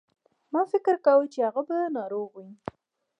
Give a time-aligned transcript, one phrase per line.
[0.53, 2.49] ما فکر کاوه چې هغه به ناروغ وي.